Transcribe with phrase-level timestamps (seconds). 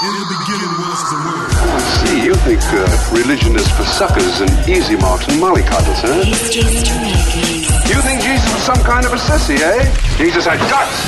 [0.00, 1.50] In the beginning was the word.
[1.58, 2.22] I see.
[2.24, 6.22] You think uh, religion is for suckers and easy marks and mollycoddles, huh?
[7.88, 9.90] You think Jesus was some kind of a sissy, eh?
[10.16, 11.02] Jesus had guts.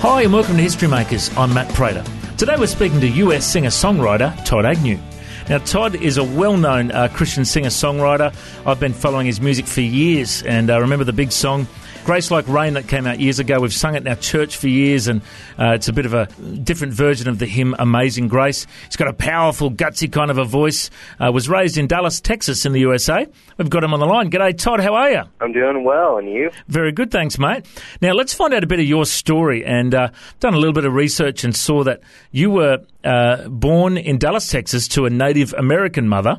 [0.00, 1.30] Hi, and welcome to History Makers.
[1.36, 2.04] I'm Matt Prater.
[2.38, 4.98] Today we're speaking to US singer songwriter Todd Agnew.
[5.46, 8.34] Now, Todd is a well known uh, Christian singer songwriter.
[8.66, 11.66] I've been following his music for years, and I uh, remember the big song
[12.04, 13.60] Grace Like Rain that came out years ago.
[13.60, 15.22] We've sung it in our church for years, and
[15.58, 16.26] uh, it's a bit of a
[16.62, 18.66] different version of the hymn Amazing Grace.
[18.84, 20.90] He's got a powerful, gutsy kind of a voice.
[21.18, 23.26] Uh, was raised in Dallas, Texas, in the USA.
[23.56, 24.30] We've got him on the line.
[24.30, 24.80] G'day, Todd.
[24.80, 25.22] How are you?
[25.40, 26.50] I'm doing well, and you?
[26.68, 27.64] Very good, thanks, mate.
[28.02, 29.64] Now, let's find out a bit of your story.
[29.64, 30.10] And uh,
[30.40, 34.48] done a little bit of research and saw that you were uh, born in Dallas,
[34.48, 36.38] Texas, to a Native American mother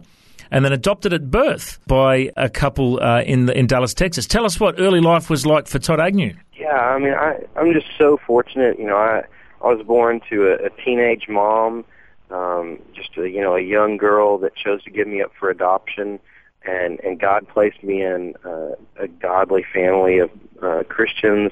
[0.52, 4.26] and then adopted at birth by a couple uh, in the, in Dallas, Texas.
[4.26, 6.34] Tell us what early life was like for Todd Agnew.
[6.58, 8.80] Yeah, I mean, I I'm just so fortunate.
[8.80, 9.24] You know, I
[9.62, 11.86] I was born to a, a teenage mom,
[12.32, 15.50] um, just a you know a young girl that chose to give me up for
[15.50, 16.20] adoption,
[16.64, 20.30] and and God placed me in uh, a godly family of
[20.62, 21.52] uh, Christians,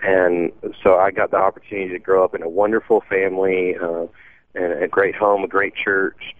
[0.00, 4.06] and so I got the opportunity to grow up in a wonderful family, uh,
[4.54, 6.34] and a great home, a great church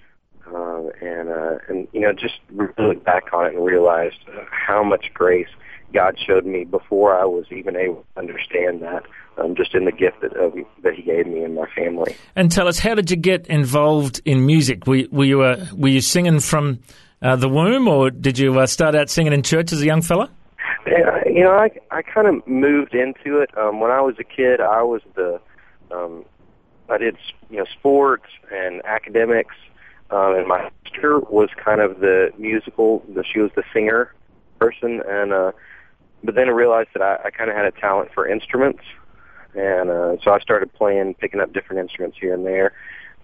[0.55, 4.19] uh, and uh, and you know just really look back on it and realized
[4.51, 5.49] how much grace
[5.93, 9.05] God showed me before I was even able to understand that.
[9.39, 10.51] Um, just in the gift that uh,
[10.83, 12.17] that He gave me and my family.
[12.35, 14.87] And tell us, how did you get involved in music?
[14.87, 16.81] Were, were you uh, were you singing from
[17.23, 20.03] uh, the womb, or did you uh, start out singing in church as a young
[20.03, 20.29] fella?
[20.87, 24.25] Yeah, you know, I I kind of moved into it um, when I was a
[24.25, 24.61] kid.
[24.61, 25.41] I was the
[25.93, 26.25] um,
[26.89, 27.17] I did
[27.51, 29.55] you know sports and academics
[30.11, 33.05] um, and my sister was kind of the musical.
[33.15, 34.15] The, she was the singer
[34.59, 35.53] person, and uh,
[36.25, 38.83] but then I realized that I, I kind of had a talent for instruments,
[39.55, 42.73] and uh, so I started playing, picking up different instruments here and there,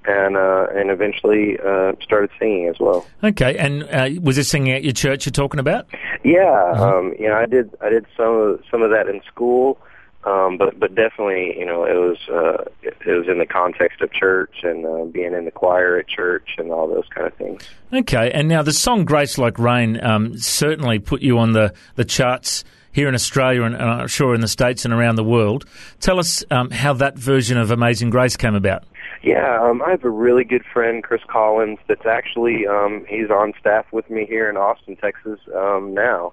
[0.04, 3.06] and uh, and eventually uh, started singing as well.
[3.22, 5.86] Okay, and uh, was this singing at your church you're talking about?
[6.22, 6.98] Yeah, uh-huh.
[6.98, 9.78] um, you know, I did I did some of some of that in school.
[10.26, 14.00] Um, but but definitely, you know, it was uh, it, it was in the context
[14.00, 17.34] of church and uh, being in the choir at church and all those kind of
[17.34, 17.62] things.
[17.92, 22.06] Okay, and now the song "Grace Like Rain" um, certainly put you on the the
[22.06, 25.66] charts here in Australia and, and, I'm sure in the states and around the world.
[26.00, 28.84] Tell us um, how that version of "Amazing Grace" came about.
[29.22, 33.52] Yeah, um, I have a really good friend, Chris Collins, that's actually um, he's on
[33.60, 36.32] staff with me here in Austin, Texas um, now.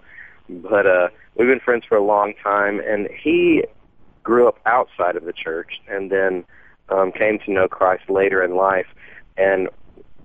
[0.50, 3.64] But uh, we've been friends for a long time, and he
[4.24, 6.46] grew up outside of the church and then
[6.90, 8.88] um, came to know Christ later in life.
[9.38, 9.70] And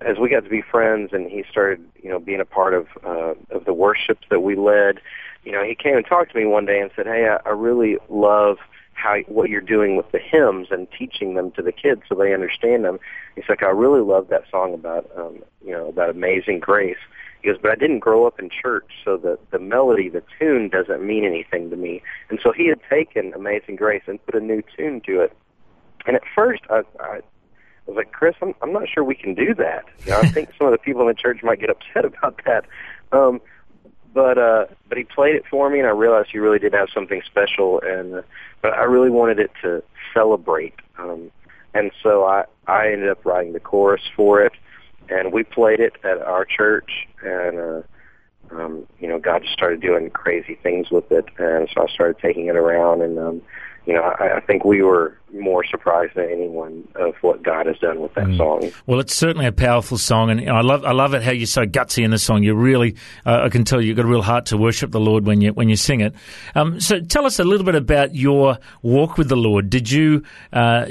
[0.01, 2.87] as we got to be friends and he started, you know, being a part of
[3.03, 4.99] uh, of the worships that we led,
[5.43, 7.53] you know, he came and talked to me one day and said, "Hey, I, I
[7.53, 8.57] really love
[8.93, 12.33] how what you're doing with the hymns and teaching them to the kids so they
[12.33, 12.99] understand them."
[13.35, 16.97] He's like, "I really love that song about, um, you know, about amazing grace."
[17.41, 20.69] He goes, but I didn't grow up in church, so the the melody, the tune
[20.69, 22.01] doesn't mean anything to me.
[22.29, 25.37] And so he had taken Amazing Grace and put a new tune to it.
[26.05, 27.21] And at first, I, I
[27.85, 29.85] was like, Chris, I'm I'm not sure we can do that.
[30.05, 32.41] You know, I think some of the people in the church might get upset about
[32.45, 32.65] that.
[33.11, 33.41] Um,
[34.13, 36.89] but uh, but he played it for me, and I realized he really did have
[36.93, 37.81] something special.
[37.81, 38.21] And uh,
[38.61, 39.83] but I really wanted it to
[40.13, 40.73] celebrate.
[40.97, 41.31] Um,
[41.73, 44.53] and so I I ended up writing the chorus for it
[45.09, 47.81] and we played it at our church, and uh,
[48.51, 52.17] um, you know, God just started doing crazy things with it, and so I started
[52.21, 53.41] taking it around, and um,
[53.87, 57.77] you know, I, I think we were more surprised than anyone of what God has
[57.79, 58.37] done with that mm.
[58.37, 58.69] song.
[58.85, 61.65] Well, it's certainly a powerful song, and I love I love it how you're so
[61.65, 62.43] gutsy in the song.
[62.43, 65.25] You really, uh, I can tell you've got a real heart to worship the Lord
[65.25, 66.13] when you when you sing it.
[66.53, 69.69] Um, so, tell us a little bit about your walk with the Lord.
[69.69, 70.87] Did you uh,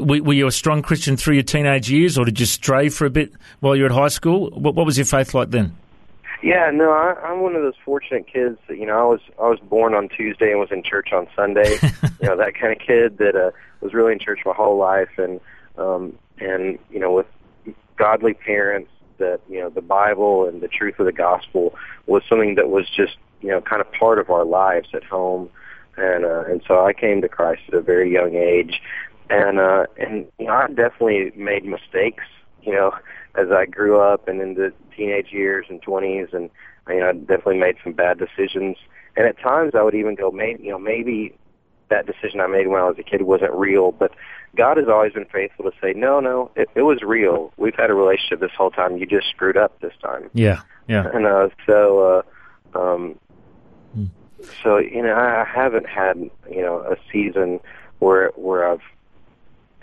[0.00, 3.06] were, were, you a strong Christian through your teenage years, or did you stray for
[3.06, 4.50] a bit while you were at high school?
[4.50, 5.76] What, what was your faith like then?
[6.42, 9.48] Yeah, no, I, I'm one of those fortunate kids that you know I was I
[9.48, 11.78] was born on Tuesday and was in church on Sunday.
[12.20, 13.50] you know that kind of kid that uh,
[13.80, 15.40] was really in church my whole life, and
[15.76, 17.26] um, and you know with
[17.96, 21.74] godly parents that you know the Bible and the truth of the gospel
[22.06, 25.50] was something that was just you know kind of part of our lives at home,
[25.96, 28.80] and uh, and so I came to Christ at a very young age,
[29.28, 32.24] and uh, and you know I definitely made mistakes,
[32.62, 32.92] you know
[33.34, 36.50] as I grew up and into teenage years and 20s, and
[36.88, 38.76] you know, I definitely made some bad decisions.
[39.16, 41.36] And at times, I would even go, maybe you know, maybe
[41.88, 43.92] that decision I made when I was a kid wasn't real.
[43.92, 44.12] But
[44.56, 47.52] God has always been faithful to say, no, no, it, it was real.
[47.56, 48.96] We've had a relationship this whole time.
[48.96, 50.30] You just screwed up this time.
[50.32, 51.08] Yeah, yeah.
[51.12, 52.24] And uh, so,
[52.74, 53.18] uh, um,
[54.62, 56.16] So you know, I haven't had
[56.50, 57.60] you know a season
[57.98, 58.82] where where I've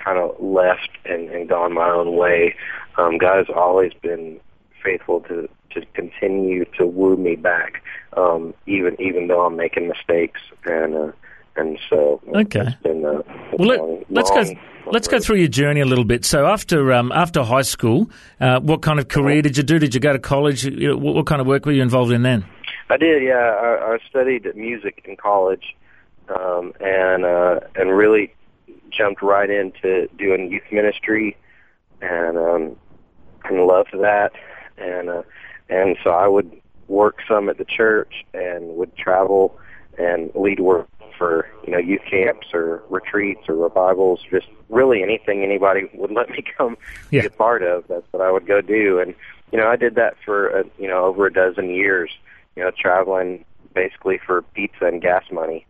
[0.08, 2.56] kind of left and, and gone my own way.
[2.98, 4.40] Um, God has always been
[4.84, 7.84] faithful to to continue to woo me back,
[8.16, 10.96] um, even even though I'm making mistakes and.
[10.96, 11.12] Uh,
[11.60, 12.60] and so Okay.
[12.68, 13.24] it's been uh,
[13.58, 14.36] Well, let, long, let's go.
[14.36, 14.46] long-
[14.86, 16.24] long Let's go through your journey a little bit.
[16.24, 19.80] So after um, after high school, uh, what kind of career did you do?
[19.80, 20.64] Did you go to college?
[20.66, 22.46] You know, What, what kind of work were you involved in then?
[22.92, 23.34] I did, yeah.
[23.66, 25.76] I, I studied music in college,
[26.30, 28.32] um, and uh, and really
[28.98, 31.38] jumped right into doing youth ministry,
[32.02, 32.76] and um,
[33.46, 34.32] and loved that,
[34.78, 35.24] and uh,
[35.70, 36.52] and so I would
[36.88, 39.58] work some at the church and would travel
[39.98, 45.44] and lead work for you know youth camps or retreats or revivals, just really anything
[45.44, 46.78] anybody would let me come
[47.12, 47.22] Yeah.
[47.22, 47.86] be a part of.
[47.88, 49.14] That's what I would go do, and
[49.52, 52.12] you know I did that for uh, you know over a dozen years.
[52.56, 53.46] You know, traveling
[53.76, 55.66] basically for pizza and gas money,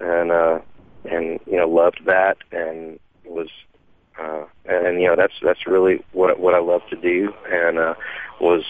[0.00, 0.58] and uh,
[1.04, 3.48] and you know loved that and was
[4.20, 7.94] uh, and you know that's that's really what what I love to do, and uh,
[8.40, 8.64] was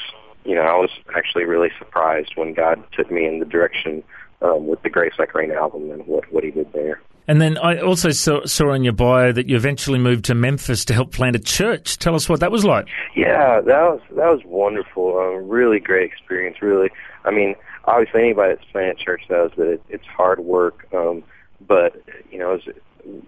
[0.44, 4.02] you know I was actually really surprised when God took me in the direction
[4.42, 7.00] um, with the Grace Like Rain album and what what He did there.
[7.28, 10.84] And then I also saw, saw in your bio that you eventually moved to Memphis
[10.86, 11.96] to help plant a church.
[11.98, 12.88] Tell us what that was like.
[13.14, 15.18] Yeah, that was that was wonderful.
[15.18, 16.60] Um, really great experience.
[16.60, 16.90] Really,
[17.24, 17.54] I mean,
[17.84, 20.86] obviously anybody that's planted at church knows that it, it's hard work.
[20.92, 21.22] Um,
[21.66, 22.58] but you know,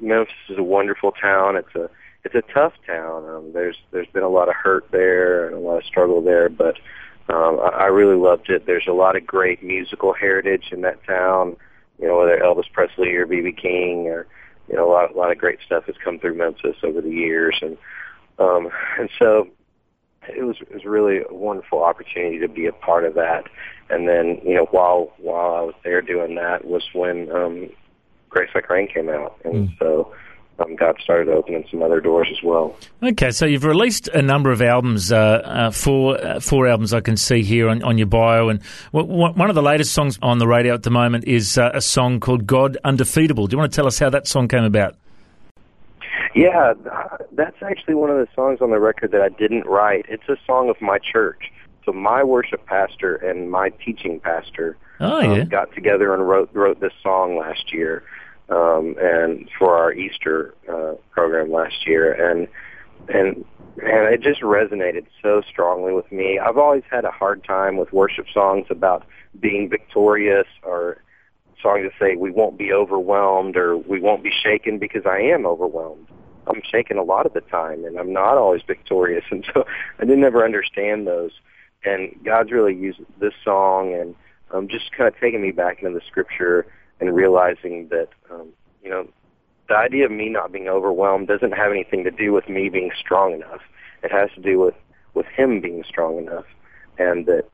[0.00, 1.56] Memphis is a wonderful town.
[1.56, 1.90] It's a
[2.24, 3.28] it's a tough town.
[3.28, 6.48] Um, there's there's been a lot of hurt there and a lot of struggle there,
[6.48, 6.76] but
[7.28, 8.66] um, I, I really loved it.
[8.66, 11.56] There's a lot of great musical heritage in that town.
[11.98, 13.52] You know, whether Elvis Presley or B.B.
[13.52, 14.26] King or
[14.68, 17.10] you know a lot a lot of great stuff has come through Memphis over the
[17.10, 17.76] years, and
[18.38, 19.48] um, and so
[20.28, 23.44] it was it was really a wonderful opportunity to be a part of that.
[23.90, 27.70] And then you know while while I was there doing that was when um,
[28.32, 30.12] Grace Like Rain came out, and so
[30.58, 32.74] um, God started opening some other doors as well.
[33.02, 37.00] Okay, so you've released a number of albums, uh, uh, four uh, four albums I
[37.00, 38.60] can see here on, on your bio, and
[38.92, 41.70] w- w- one of the latest songs on the radio at the moment is uh,
[41.74, 44.64] a song called "God Undefeatable." Do you want to tell us how that song came
[44.64, 44.96] about?
[46.34, 46.72] Yeah,
[47.32, 50.06] that's actually one of the songs on the record that I didn't write.
[50.08, 51.52] It's a song of my church.
[51.84, 56.80] So my worship pastor and my teaching pastor Oh um, got together and wrote wrote
[56.80, 58.04] this song last year,
[58.48, 62.48] um, and for our Easter uh, program last year, and
[63.08, 63.44] and
[63.80, 66.38] and it just resonated so strongly with me.
[66.38, 69.04] I've always had a hard time with worship songs about
[69.40, 70.98] being victorious or
[71.62, 75.46] songs that say we won't be overwhelmed or we won't be shaken because I am
[75.46, 76.06] overwhelmed.
[76.46, 79.64] I'm shaken a lot of the time and I'm not always victorious and so
[79.98, 81.32] I didn't ever understand those.
[81.84, 84.14] And God's really used this song and
[84.52, 86.66] um, just kind of taking me back into the scripture
[87.02, 88.48] and realizing that, um,
[88.80, 89.08] you know,
[89.68, 92.92] the idea of me not being overwhelmed doesn't have anything to do with me being
[92.96, 93.60] strong enough.
[94.04, 94.74] It has to do with,
[95.14, 96.44] with Him being strong enough
[96.98, 97.46] and that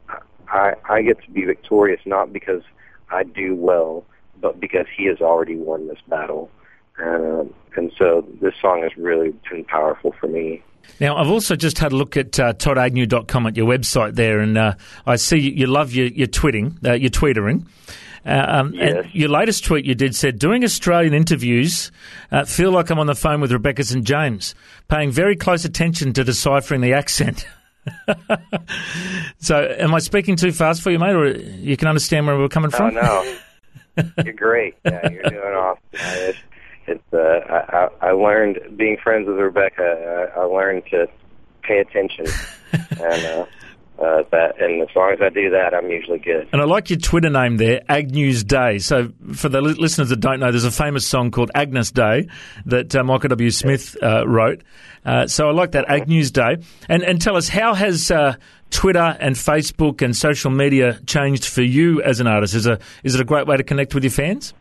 [0.49, 2.63] I, I get to be victorious not because
[3.11, 4.05] I do well,
[4.39, 6.51] but because He has already won this battle.
[6.99, 10.63] And, um, and so this song has really been powerful for me.
[11.01, 14.59] Now, I've also just had a look at uh, toddagnew.com at your website there, and
[14.59, 14.75] uh,
[15.07, 17.67] I see you, you love your, your tweeting, uh, your tweetering.
[18.29, 19.05] Uh, um, Yes.
[19.05, 21.91] and your latest tweet you did said, doing Australian interviews,
[22.31, 24.05] uh, feel like I'm on the phone with Rebecca St.
[24.05, 24.55] James,
[24.89, 27.47] paying very close attention to deciphering the accent.
[29.39, 32.49] so, am I speaking too fast for you, mate, or you can understand where we're
[32.49, 32.95] coming Oh from?
[32.95, 33.37] no,
[34.25, 34.75] you're great.
[34.85, 35.83] Yeah, you're doing awesome.
[35.95, 36.39] I, it's,
[36.87, 40.31] it's uh, I, I I learned being friends with Rebecca.
[40.37, 41.07] I, I learned to
[41.63, 42.27] pay attention,
[42.73, 43.47] and uh,
[43.99, 46.49] uh, that and as long as I do that, I'm usually good.
[46.53, 48.79] And I like your Twitter name there, Agnew's Day.
[48.79, 52.29] So, for the li- listeners that don't know, there's a famous song called Agnus Dei
[52.67, 53.51] that uh, Michael W.
[53.51, 54.63] Smith uh, wrote.
[55.05, 56.59] Uh, so, I like that Agnew's Day.
[56.89, 58.37] And and tell us, how has uh,
[58.71, 62.55] Twitter and Facebook and social media changed for you as an artist?
[62.55, 64.55] Is a is it a great way to connect with your fans?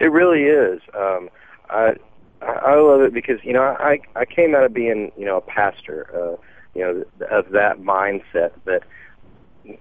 [0.00, 0.80] It really is.
[0.94, 1.28] Um,
[1.68, 1.94] I
[2.42, 5.40] I love it because you know I I came out of being you know a
[5.40, 6.36] pastor, uh,
[6.78, 8.84] you know of that mindset that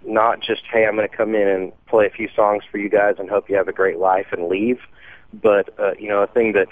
[0.05, 2.89] not just hey I'm going to come in and play a few songs for you
[2.89, 4.79] guys and hope you have a great life and leave,
[5.33, 6.67] but uh, you know a thing that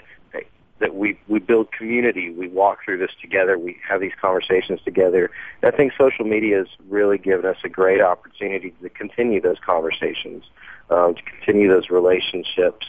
[0.78, 5.30] that we we build community, we walk through this together, we have these conversations together.
[5.62, 9.58] And I think social media has really given us a great opportunity to continue those
[9.64, 10.44] conversations,
[10.90, 12.86] um, to continue those relationships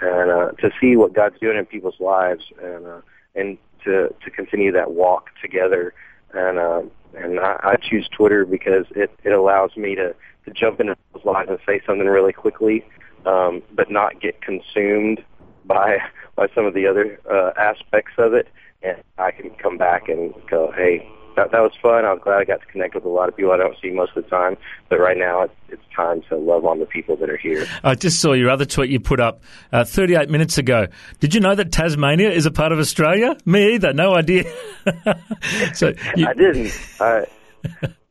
[0.00, 3.00] and uh, to see what God's doing in people's lives, and uh,
[3.34, 5.94] and to to continue that walk together.
[6.36, 6.82] And uh,
[7.16, 10.14] and I, I choose Twitter because it it allows me to
[10.44, 12.84] to jump into those lives and say something really quickly,
[13.24, 15.24] um, but not get consumed
[15.64, 15.98] by
[16.34, 18.48] by some of the other uh, aspects of it,
[18.82, 22.04] and I can come back and go, hey, that that was fun.
[22.04, 23.90] I was glad I got to connect with a lot of people I don't see
[23.90, 24.56] most of the time.
[24.88, 27.66] But right now, it's, it's time to love on the people that are here.
[27.84, 30.86] I just saw your other tweet you put up uh, 38 minutes ago.
[31.20, 33.36] Did you know that Tasmania is a part of Australia?
[33.44, 33.92] Me either.
[33.92, 34.44] No idea.
[35.74, 36.26] so you...
[36.26, 36.72] I didn't.
[37.00, 37.26] I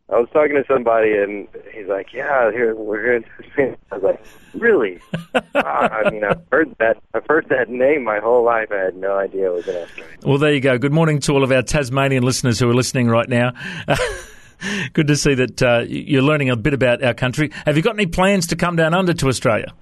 [0.08, 3.22] I was talking to somebody and he's like, "Yeah, here we're
[3.56, 5.00] here." I was like, "Really?"
[5.56, 6.98] I mean, I've heard that.
[7.16, 8.72] I've heard that name my whole life.
[8.72, 10.16] I had no idea it was in Australia.
[10.24, 10.78] Well, there you go.
[10.78, 13.54] Good morning to all of our Tasmanian listeners who are listening right now.
[14.94, 17.52] Good to see that uh, you're learning a bit about our country.
[17.66, 19.74] Have you got any plans to come down under to Australia?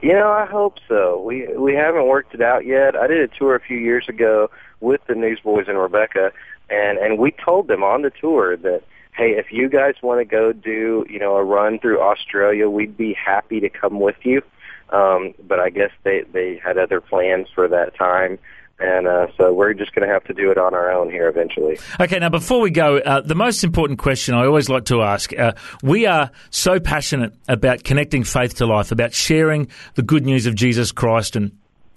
[0.00, 1.20] You know, I hope so.
[1.22, 2.94] We we haven't worked it out yet.
[2.94, 6.30] I did a tour a few years ago with the Newsboys and Rebecca,
[6.70, 8.82] and and we told them on the tour that
[9.16, 12.96] hey, if you guys want to go do, you know, a run through Australia, we'd
[12.96, 14.42] be happy to come with you.
[14.90, 18.38] Um, but I guess they they had other plans for that time.
[18.78, 21.28] And uh, so we're just going to have to do it on our own here
[21.28, 21.78] eventually.
[21.98, 25.32] Okay, now before we go, uh, the most important question I always like to ask
[25.36, 30.44] uh, we are so passionate about connecting faith to life, about sharing the good news
[30.44, 31.52] of Jesus Christ and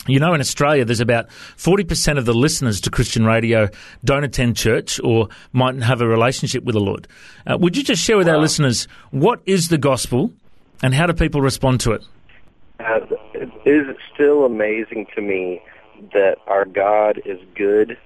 [0.08, 1.27] you know, in Australia, there's about
[1.58, 3.70] 40% of the listeners to Christian radio
[4.03, 7.08] don't attend church or mightn't have a relationship with the Lord.
[7.46, 10.32] Uh, would you just share with our listeners what is the gospel
[10.82, 12.03] and how do people respond to it?
[12.79, 13.01] Uh,
[13.34, 15.62] it is still amazing to me
[16.13, 17.98] that our God is good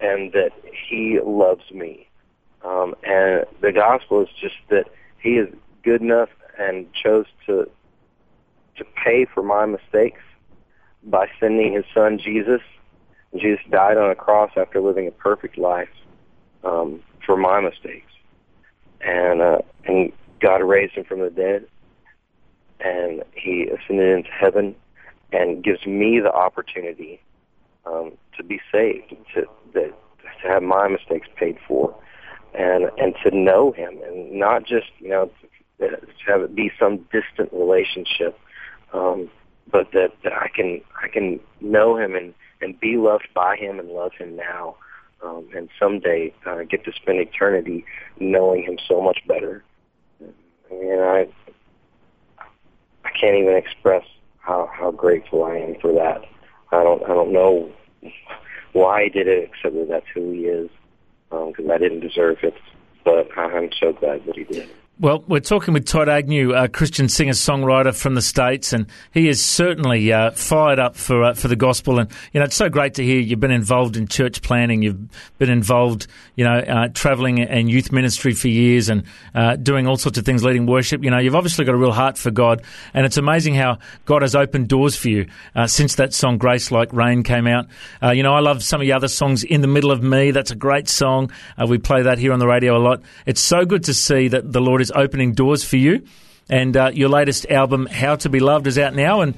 [0.00, 0.50] and that
[0.88, 2.08] He loves me.
[2.64, 4.88] Um, and the gospel is just that
[5.20, 5.48] He is
[5.84, 7.70] good enough and chose to
[8.76, 10.20] to pay for my mistakes
[11.04, 12.60] by sending his son Jesus.
[13.36, 15.88] Jesus died on a cross after living a perfect life
[16.64, 18.10] um, for my mistakes,
[19.00, 21.66] and uh, and God raised him from the dead,
[22.80, 24.74] and he ascended into heaven,
[25.32, 27.20] and gives me the opportunity
[27.84, 29.92] um, to be saved, to that
[30.42, 31.94] to have my mistakes paid for,
[32.54, 35.30] and and to know Him, and not just you know
[35.78, 38.38] to have it be some distant relationship.
[38.92, 39.30] Um,
[39.70, 43.78] but that, that I can I can know him and and be loved by him
[43.78, 44.76] and love him now,
[45.22, 47.84] um, and someday uh, get to spend eternity
[48.18, 49.62] knowing him so much better.
[50.20, 51.28] I mean, I
[53.04, 54.04] I can't even express
[54.38, 56.22] how how grateful I am for that.
[56.72, 57.70] I don't I don't know
[58.72, 60.70] why he did it, except that that's who he is,
[61.30, 62.54] because um, I didn't deserve it.
[63.04, 64.68] But I'm so glad that he did.
[64.98, 69.28] Well, we're talking with Todd Agnew, a Christian singer songwriter from the States, and he
[69.28, 71.98] is certainly uh, fired up for uh, for the gospel.
[71.98, 75.10] And you know, it's so great to hear you've been involved in church planning, you've
[75.36, 79.02] been involved, you know, uh, traveling and youth ministry for years, and
[79.34, 81.04] uh, doing all sorts of things, leading worship.
[81.04, 82.62] You know, you've obviously got a real heart for God,
[82.94, 83.76] and it's amazing how
[84.06, 87.66] God has opened doors for you uh, since that song "Grace Like Rain" came out.
[88.02, 89.44] Uh, you know, I love some of the other songs.
[89.44, 91.30] "In the Middle of Me," that's a great song.
[91.68, 93.02] we play that here on the radio a lot.
[93.26, 96.06] It's so good to see that the Lord is opening doors for you.
[96.48, 99.20] And uh, your latest album, How to Be Loved, is out now.
[99.20, 99.34] And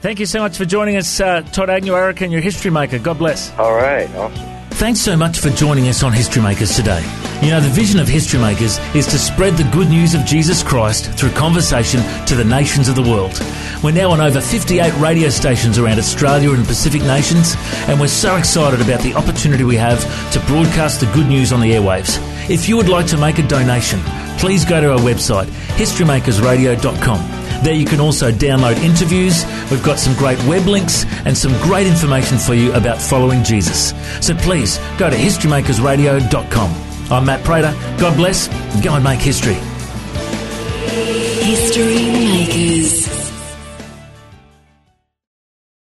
[0.00, 2.98] thank you so much for joining us, uh, Todd Agnew, Eric, and your history maker.
[2.98, 3.52] God bless.
[3.58, 4.08] All right.
[4.14, 4.48] Awesome.
[4.74, 7.02] Thanks so much for joining us on History Makers today.
[7.42, 10.62] You know, the vision of History Makers is to spread the good news of Jesus
[10.62, 13.38] Christ through conversation to the nations of the world.
[13.84, 17.54] We're now on over 58 radio stations around Australia and Pacific nations,
[17.86, 20.00] and we're so excited about the opportunity we have
[20.32, 22.18] to broadcast the good news on the airwaves.
[22.48, 24.00] If you would like to make a donation,
[24.38, 25.46] please go to our website,
[25.76, 27.42] historymakersradio.com.
[27.62, 29.44] There you can also download interviews.
[29.70, 33.94] We've got some great web links and some great information for you about following Jesus.
[34.24, 37.12] So please go to historymakersradio.com.
[37.12, 37.72] I'm Matt Prater.
[38.00, 38.48] God bless.
[38.82, 39.54] Go and make history.
[41.44, 42.11] History